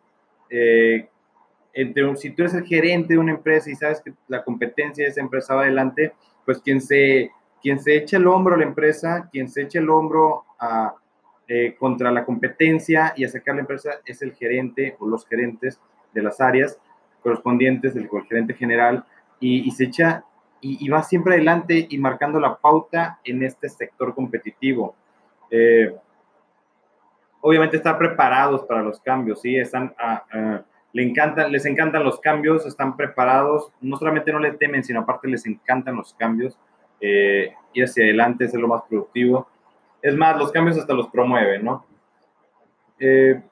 entre, 1.72 2.16
si 2.16 2.30
tú 2.30 2.42
eres 2.42 2.54
el 2.54 2.64
gerente 2.64 3.12
de 3.12 3.20
una 3.20 3.32
empresa 3.32 3.70
y 3.70 3.76
sabes 3.76 4.00
que 4.00 4.12
la 4.26 4.42
competencia 4.42 5.04
de 5.04 5.10
esa 5.10 5.20
empresa 5.20 5.54
va 5.54 5.62
adelante, 5.62 6.14
pues 6.44 6.60
quien 6.60 6.80
se, 6.80 7.30
quien 7.62 7.78
se 7.78 7.96
echa 7.96 8.16
el 8.16 8.26
hombro 8.26 8.54
a 8.54 8.58
la 8.58 8.64
empresa, 8.64 9.28
quien 9.30 9.48
se 9.48 9.62
echa 9.62 9.78
el 9.78 9.88
hombro 9.88 10.44
a, 10.58 10.94
eh, 11.52 11.74
contra 11.76 12.12
la 12.12 12.24
competencia 12.24 13.12
y 13.16 13.24
a 13.24 13.28
sacar 13.28 13.56
la 13.56 13.62
empresa 13.62 13.94
es 14.06 14.22
el 14.22 14.34
gerente 14.34 14.94
o 15.00 15.08
los 15.08 15.26
gerentes 15.26 15.80
de 16.14 16.22
las 16.22 16.40
áreas 16.40 16.78
correspondientes, 17.24 17.92
del 17.92 18.08
gerente 18.28 18.54
general, 18.54 19.04
y, 19.40 19.68
se 19.72 19.86
echa 19.86 20.22
y, 20.60 20.88
va 20.88 21.02
siempre 21.02 21.34
adelante 21.34 21.88
y 21.90 21.98
marcando 21.98 22.38
la 22.38 22.56
pauta 22.56 23.18
en 23.24 23.42
este 23.42 23.68
sector 23.68 24.14
competitivo. 24.14 24.94
Eh, 25.50 25.92
obviamente 27.40 27.78
están 27.78 27.98
preparados 27.98 28.62
para 28.62 28.84
los 28.84 29.00
cambios, 29.00 29.40
¿sí? 29.40 29.56
Están 29.56 29.92
a, 29.98 30.62
le 30.92 31.02
encantan, 31.02 31.50
les 31.50 31.66
encantan 31.66 32.04
los 32.04 32.20
cambios, 32.20 32.64
están 32.64 32.96
preparados, 32.96 33.72
no 33.80 33.96
solamente 33.96 34.32
no 34.32 34.38
le 34.38 34.52
temen, 34.52 34.84
sino 34.84 35.00
aparte 35.00 35.26
les 35.26 35.44
encantan 35.46 35.96
los 35.96 36.14
cambios, 36.14 36.56
eh, 37.00 37.54
ir 37.72 37.84
hacia 37.84 38.04
adelante 38.04 38.44
es 38.44 38.54
lo 38.54 38.68
más 38.68 38.82
productivo. 38.88 39.48
Es 40.02 40.16
más, 40.16 40.36
los 40.38 40.50
cambios 40.52 40.78
hasta 40.78 40.94
los 40.94 41.08
promueven, 41.08 41.64
¿no? 41.64 41.84
Eh, 42.98 43.42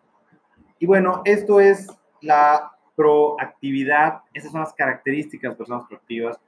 y 0.79 0.87
bueno, 0.87 1.23
esto 1.25 1.61
es 1.61 1.89
la 2.21 2.73
proactividad, 2.95 4.21
esas 4.33 4.53
son 4.53 4.61
las 4.61 4.73
características 4.73 5.43
de 5.43 5.49
las 5.49 5.59
personas 5.59 5.89
proactivas. 5.89 6.41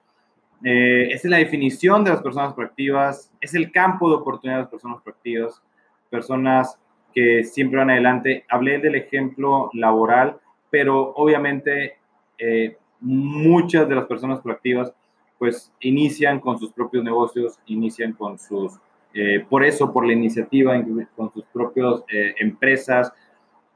Eh, 0.62 1.08
es 1.12 1.24
la 1.24 1.38
definición 1.38 2.04
de 2.04 2.10
las 2.10 2.22
personas 2.22 2.52
proactivas, 2.54 3.32
es 3.40 3.54
el 3.54 3.72
campo 3.72 4.10
de 4.10 4.16
oportunidad 4.16 4.58
de 4.58 4.62
las 4.62 4.70
personas 4.70 5.00
proactivas, 5.02 5.62
personas 6.10 6.78
que 7.14 7.44
siempre 7.44 7.78
van 7.78 7.90
adelante. 7.90 8.44
Hablé 8.48 8.78
del 8.78 8.94
ejemplo 8.94 9.70
laboral, 9.72 10.38
pero 10.70 11.12
obviamente 11.14 11.96
eh, 12.38 12.76
muchas 13.00 13.88
de 13.88 13.94
las 13.94 14.04
personas 14.04 14.40
proactivas 14.40 14.92
pues 15.38 15.72
inician 15.80 16.38
con 16.38 16.58
sus 16.58 16.70
propios 16.72 17.02
negocios, 17.02 17.58
inician 17.66 18.12
con 18.12 18.38
sus, 18.38 18.78
eh, 19.14 19.44
por 19.48 19.64
eso, 19.64 19.92
por 19.92 20.06
la 20.06 20.12
iniciativa, 20.12 20.74
con 21.16 21.32
sus 21.32 21.44
propias 21.46 22.04
eh, 22.12 22.34
empresas, 22.38 23.12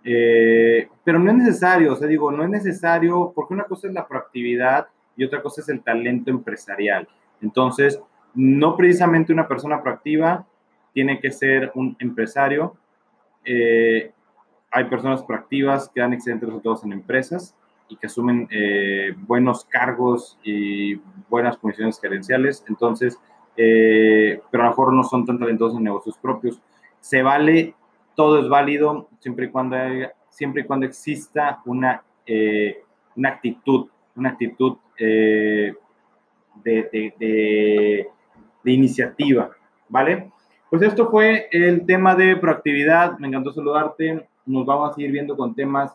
pero 0.03 1.19
no 1.19 1.31
es 1.31 1.37
necesario, 1.37 1.95
o 1.95 1.97
sea, 1.97 2.07
digo, 2.07 2.31
no 2.31 2.45
es 2.45 2.51
necesario, 2.51 3.33
porque 3.35 3.55
una 3.55 3.65
cosa 3.65 3.89
es 3.89 3.95
la 3.95 4.07
proactividad 4.07 4.87
y 5.17 5.25
otra 5.25 5.41
cosa 5.41 5.63
es 5.63 5.69
el 5.71 5.83
talento 5.83 6.31
empresarial. 6.31 7.09
Entonces, 7.41 7.99
no 8.35 8.77
precisamente 8.77 9.33
una 9.33 9.49
persona 9.49 9.83
proactiva 9.83 10.47
tiene 10.93 11.21
que 11.21 11.31
ser 11.31 11.73
un 11.75 11.97
empresario, 12.01 12.77
hay 14.75 14.85
personas 14.91 15.23
proactivas 15.23 15.89
que 15.89 16.01
dan 16.01 16.13
excelentes 16.13 16.49
resultados 16.49 16.85
en 16.85 16.93
empresas 16.93 17.57
y 17.89 17.97
que 17.97 18.07
asumen 18.07 18.49
eh, 18.51 19.15
buenos 19.17 19.65
cargos 19.67 20.39
y 20.43 20.97
buenas 21.29 21.57
condiciones 21.59 22.01
gerenciales, 22.01 22.65
entonces, 22.69 23.21
eh, 23.57 24.41
pero 24.51 24.63
a 24.63 24.67
lo 24.67 24.71
mejor 24.73 24.93
no 24.93 25.05
son 25.05 25.25
tan 25.25 25.39
talentosos 25.39 25.79
en 25.79 25.85
negocios 25.85 26.17
propios. 26.19 26.61
Se 27.01 27.23
vale, 27.23 27.75
todo 28.15 28.41
es 28.41 28.49
válido 28.49 29.09
siempre 29.21 29.47
y 29.47 29.49
cuando, 29.51 29.77
siempre 30.31 30.63
y 30.63 30.65
cuando 30.65 30.87
exista 30.87 31.61
una, 31.65 32.03
eh, 32.27 32.83
una 33.17 33.31
actitud, 33.31 33.89
una 34.17 34.31
actitud 34.31 34.77
de, 34.97 35.77
de, 36.63 37.15
de, 37.19 38.09
de 38.63 38.73
iniciativa, 38.73 39.51
¿vale? 39.89 40.31
Pues 40.71 40.83
esto 40.83 41.11
fue 41.11 41.49
el 41.51 41.85
tema 41.87 42.15
de 42.15 42.37
proactividad. 42.37 43.19
Me 43.19 43.29
encantó 43.29 43.53
saludarte 43.53 44.27
nos 44.47 44.67
vamos 44.67 44.91
a 44.91 44.95
seguir 44.95 45.13
viendo 45.13 45.37
con 45.37 45.55
temas 45.55 45.95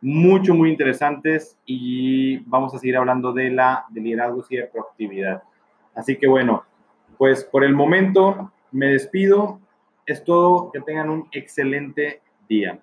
mucho, 0.00 0.54
muy 0.54 0.70
interesantes 0.70 1.58
y 1.64 2.38
vamos 2.38 2.74
a 2.74 2.78
seguir 2.78 2.96
hablando 2.96 3.32
de 3.32 3.50
la 3.50 3.86
de 3.88 4.00
liderazgo 4.00 4.44
y 4.48 4.56
de 4.56 4.64
proactividad. 4.64 5.42
Así 5.94 6.16
que 6.16 6.26
bueno, 6.26 6.64
pues 7.18 7.44
por 7.44 7.64
el 7.64 7.74
momento 7.74 8.52
me 8.72 8.86
despido. 8.88 9.60
Es 10.06 10.24
todo. 10.24 10.70
Que 10.72 10.80
tengan 10.80 11.10
un 11.10 11.28
excelente 11.32 12.22
día. 12.48 12.80